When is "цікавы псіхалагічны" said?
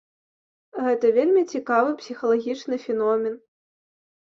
1.53-2.85